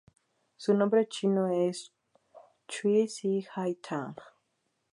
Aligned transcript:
Su 0.57 0.73
nombre 0.73 1.07
chino 1.13 1.43
es 1.67 1.77
chui 2.71 3.01
si 3.15 3.33
hai 3.53 3.73
tang. 3.85 4.17